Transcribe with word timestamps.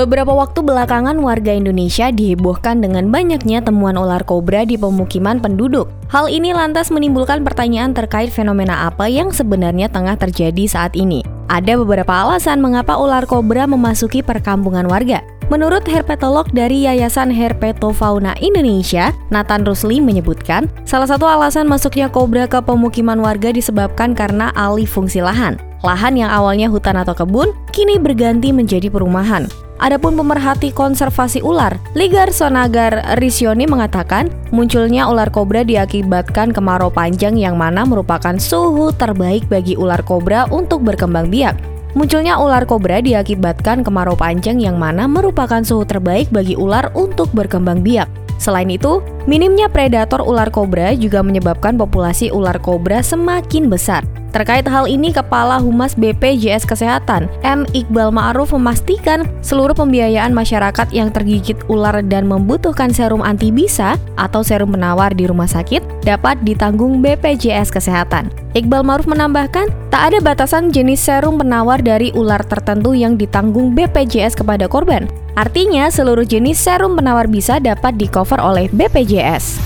Beberapa 0.00 0.32
waktu 0.32 0.64
belakangan 0.64 1.20
warga 1.20 1.52
Indonesia 1.52 2.08
dihebohkan 2.08 2.80
dengan 2.80 3.12
banyaknya 3.12 3.60
temuan 3.60 4.00
ular 4.00 4.24
kobra 4.24 4.64
di 4.64 4.80
pemukiman 4.80 5.44
penduduk. 5.44 5.92
Hal 6.08 6.32
ini 6.32 6.56
lantas 6.56 6.88
menimbulkan 6.88 7.44
pertanyaan 7.44 7.92
terkait 7.92 8.32
fenomena 8.32 8.88
apa 8.88 9.12
yang 9.12 9.28
sebenarnya 9.28 9.92
tengah 9.92 10.16
terjadi 10.16 10.64
saat 10.64 10.96
ini. 10.96 11.20
Ada 11.52 11.76
beberapa 11.76 12.16
alasan 12.16 12.64
mengapa 12.64 12.96
ular 12.96 13.28
kobra 13.28 13.68
memasuki 13.68 14.24
perkampungan 14.24 14.88
warga. 14.88 15.20
Menurut 15.52 15.84
herpetolog 15.84 16.48
dari 16.48 16.88
Yayasan 16.88 17.28
Herpetofauna 17.28 18.40
Indonesia, 18.40 19.12
Nathan 19.28 19.68
Rusli 19.68 20.00
menyebutkan, 20.00 20.72
salah 20.88 21.12
satu 21.12 21.28
alasan 21.28 21.68
masuknya 21.68 22.08
kobra 22.08 22.48
ke 22.48 22.64
pemukiman 22.64 23.20
warga 23.20 23.52
disebabkan 23.52 24.16
karena 24.16 24.48
alih 24.56 24.88
fungsi 24.88 25.20
lahan. 25.20 25.60
Lahan 25.84 26.16
yang 26.16 26.32
awalnya 26.32 26.72
hutan 26.72 26.96
atau 26.96 27.12
kebun, 27.12 27.52
kini 27.76 28.00
berganti 28.00 28.48
menjadi 28.48 28.88
perumahan. 28.88 29.44
Adapun 29.80 30.12
pemerhati 30.12 30.76
konservasi 30.76 31.40
ular, 31.40 31.80
Ligar 31.96 32.28
Sonagar 32.36 33.16
Risioni 33.16 33.64
mengatakan 33.64 34.28
munculnya 34.52 35.08
ular 35.08 35.32
kobra 35.32 35.64
diakibatkan 35.64 36.52
kemarau 36.52 36.92
panjang 36.92 37.40
yang 37.40 37.56
mana 37.56 37.88
merupakan 37.88 38.36
suhu 38.36 38.92
terbaik 38.92 39.48
bagi 39.48 39.80
ular 39.80 40.04
kobra 40.04 40.44
untuk 40.52 40.84
berkembang 40.84 41.32
biak. 41.32 41.56
Munculnya 41.96 42.36
ular 42.36 42.68
kobra 42.68 43.00
diakibatkan 43.00 43.80
kemarau 43.80 44.20
panjang 44.20 44.60
yang 44.60 44.76
mana 44.76 45.08
merupakan 45.08 45.64
suhu 45.64 45.88
terbaik 45.88 46.28
bagi 46.28 46.60
ular 46.60 46.92
untuk 46.92 47.32
berkembang 47.32 47.80
biak. 47.80 48.19
Selain 48.40 48.72
itu, 48.72 49.04
minimnya 49.28 49.68
predator 49.68 50.24
ular 50.24 50.48
kobra 50.48 50.96
juga 50.96 51.20
menyebabkan 51.20 51.76
populasi 51.76 52.32
ular 52.32 52.56
kobra 52.56 53.04
semakin 53.04 53.68
besar. 53.68 54.00
Terkait 54.30 54.62
hal 54.64 54.86
ini, 54.86 55.10
Kepala 55.10 55.58
Humas 55.58 55.98
BPJS 55.98 56.62
Kesehatan, 56.62 57.26
M. 57.42 57.66
Iqbal 57.74 58.14
Ma'ruf 58.14 58.54
memastikan 58.54 59.26
seluruh 59.42 59.74
pembiayaan 59.74 60.30
masyarakat 60.30 60.86
yang 60.94 61.10
tergigit 61.10 61.58
ular 61.66 61.98
dan 62.06 62.30
membutuhkan 62.30 62.94
serum 62.94 63.26
antibisa 63.26 63.98
atau 64.14 64.46
serum 64.46 64.70
penawar 64.70 65.10
di 65.12 65.26
rumah 65.26 65.50
sakit 65.50 66.06
dapat 66.06 66.38
ditanggung 66.46 67.02
BPJS 67.02 67.74
Kesehatan. 67.74 68.30
Iqbal 68.54 68.86
Ma'ruf 68.86 69.10
menambahkan, 69.10 69.66
tak 69.90 70.14
ada 70.14 70.18
batasan 70.22 70.70
jenis 70.70 71.02
serum 71.02 71.42
penawar 71.42 71.82
dari 71.82 72.14
ular 72.14 72.40
tertentu 72.46 72.94
yang 72.94 73.18
ditanggung 73.18 73.74
BPJS 73.74 74.38
kepada 74.38 74.70
korban. 74.70 75.10
Artinya, 75.40 75.88
seluruh 75.88 76.28
jenis 76.28 76.60
serum 76.60 77.00
penawar 77.00 77.24
bisa 77.24 77.56
dapat 77.56 77.96
di-cover 77.96 78.36
oleh 78.44 78.68
BPJS. 78.76 79.56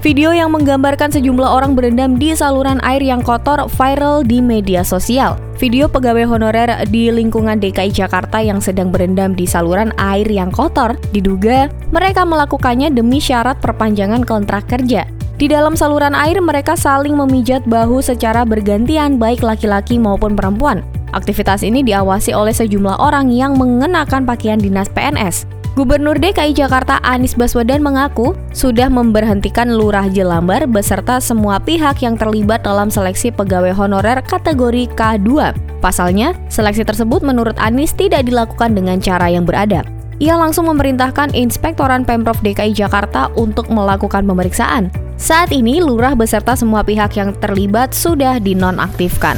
Video 0.00 0.32
yang 0.32 0.56
menggambarkan 0.56 1.12
sejumlah 1.12 1.44
orang 1.44 1.76
berendam 1.76 2.16
di 2.16 2.32
saluran 2.32 2.80
air 2.80 3.04
yang 3.04 3.20
kotor 3.20 3.68
viral 3.68 4.24
di 4.24 4.40
media 4.40 4.80
sosial. 4.88 5.36
Video 5.60 5.84
pegawai 5.84 6.24
honorer 6.24 6.80
di 6.88 7.12
lingkungan 7.12 7.60
DKI 7.60 7.92
Jakarta 7.92 8.40
yang 8.40 8.64
sedang 8.64 8.88
berendam 8.88 9.36
di 9.36 9.44
saluran 9.44 9.92
air 10.00 10.26
yang 10.26 10.48
kotor 10.48 10.96
diduga 11.12 11.68
mereka 11.92 12.24
melakukannya 12.24 12.88
demi 12.88 13.20
syarat 13.20 13.60
perpanjangan 13.60 14.24
kontrak 14.24 14.64
kerja. 14.64 15.04
Di 15.40 15.48
dalam 15.48 15.74
saluran 15.74 16.12
air 16.12 16.38
mereka 16.38 16.76
saling 16.76 17.16
memijat 17.16 17.64
bahu 17.64 18.04
secara 18.04 18.44
bergantian 18.44 19.16
baik 19.16 19.40
laki-laki 19.40 19.96
maupun 19.96 20.36
perempuan. 20.36 20.84
Aktivitas 21.12 21.60
ini 21.60 21.84
diawasi 21.84 22.32
oleh 22.32 22.56
sejumlah 22.56 22.96
orang 23.00 23.28
yang 23.28 23.56
mengenakan 23.56 24.24
pakaian 24.24 24.60
dinas 24.60 24.88
PNS. 24.92 25.44
Gubernur 25.72 26.20
DKI 26.20 26.52
Jakarta 26.52 27.00
Anies 27.00 27.32
Baswedan 27.32 27.80
mengaku 27.80 28.36
sudah 28.52 28.92
memberhentikan 28.92 29.72
Lurah 29.72 30.04
Jelambar 30.04 30.68
beserta 30.68 31.16
semua 31.16 31.56
pihak 31.56 32.04
yang 32.04 32.20
terlibat 32.20 32.60
dalam 32.60 32.92
seleksi 32.92 33.32
pegawai 33.32 33.72
honorer 33.72 34.20
kategori 34.20 34.92
K2. 34.92 35.56
Pasalnya, 35.80 36.36
seleksi 36.52 36.84
tersebut 36.84 37.24
menurut 37.24 37.56
Anies 37.56 37.96
tidak 37.96 38.28
dilakukan 38.28 38.76
dengan 38.76 39.00
cara 39.00 39.32
yang 39.32 39.48
beradab. 39.48 39.88
Ia 40.22 40.38
langsung 40.38 40.70
memerintahkan 40.70 41.34
Inspektoran 41.34 42.06
Pemprov 42.06 42.38
DKI 42.46 42.78
Jakarta 42.78 43.26
untuk 43.34 43.66
melakukan 43.66 44.22
pemeriksaan. 44.22 44.86
Saat 45.18 45.50
ini, 45.50 45.82
lurah 45.82 46.14
beserta 46.14 46.54
semua 46.54 46.86
pihak 46.86 47.18
yang 47.18 47.34
terlibat 47.42 47.90
sudah 47.90 48.38
dinonaktifkan. 48.38 49.34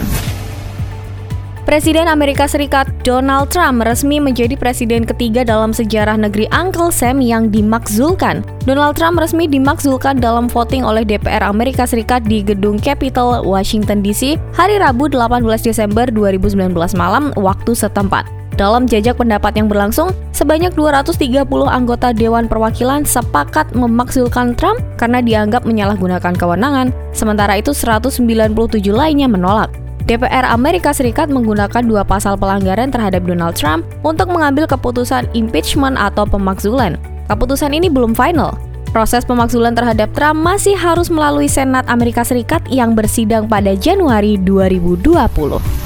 Presiden 1.64 2.04
Amerika 2.12 2.44
Serikat 2.44 2.84
Donald 3.00 3.48
Trump 3.48 3.80
resmi 3.88 4.20
menjadi 4.20 4.52
presiden 4.52 5.08
ketiga 5.08 5.48
dalam 5.48 5.72
sejarah 5.72 6.20
negeri 6.20 6.44
Uncle 6.52 6.92
Sam 6.92 7.24
yang 7.24 7.48
dimakzulkan. 7.48 8.44
Donald 8.68 9.00
Trump 9.00 9.16
resmi 9.16 9.48
dimakzulkan 9.48 10.20
dalam 10.20 10.52
voting 10.52 10.84
oleh 10.84 11.08
DPR 11.08 11.40
Amerika 11.40 11.88
Serikat 11.88 12.28
di 12.28 12.44
gedung 12.44 12.76
Capitol, 12.76 13.40
Washington 13.40 14.04
DC, 14.04 14.36
hari 14.52 14.76
Rabu 14.76 15.08
18 15.08 15.40
Desember 15.64 16.04
2019 16.12 16.76
malam 16.92 17.32
waktu 17.40 17.72
setempat. 17.72 18.43
Dalam 18.54 18.86
jajak 18.86 19.18
pendapat 19.18 19.58
yang 19.58 19.66
berlangsung, 19.66 20.14
sebanyak 20.30 20.70
230 20.78 21.42
anggota 21.66 22.14
Dewan 22.14 22.46
Perwakilan 22.46 23.02
sepakat 23.02 23.74
memakzulkan 23.74 24.54
Trump 24.54 24.78
karena 24.94 25.18
dianggap 25.18 25.66
menyalahgunakan 25.66 26.30
kewenangan, 26.38 26.94
sementara 27.10 27.58
itu 27.58 27.74
197 27.74 28.14
lainnya 28.94 29.26
menolak. 29.26 29.74
DPR 30.06 30.46
Amerika 30.46 30.94
Serikat 30.94 31.32
menggunakan 31.34 31.82
dua 31.82 32.06
pasal 32.06 32.38
pelanggaran 32.38 32.94
terhadap 32.94 33.26
Donald 33.26 33.58
Trump 33.58 33.82
untuk 34.06 34.30
mengambil 34.30 34.70
keputusan 34.70 35.26
impeachment 35.34 35.98
atau 35.98 36.22
pemakzulan. 36.22 36.94
Keputusan 37.26 37.74
ini 37.74 37.90
belum 37.90 38.14
final. 38.14 38.54
Proses 38.94 39.26
pemakzulan 39.26 39.74
terhadap 39.74 40.14
Trump 40.14 40.38
masih 40.38 40.78
harus 40.78 41.10
melalui 41.10 41.50
Senat 41.50 41.90
Amerika 41.90 42.22
Serikat 42.22 42.62
yang 42.70 42.94
bersidang 42.94 43.50
pada 43.50 43.74
Januari 43.74 44.38
2020. 44.38 45.83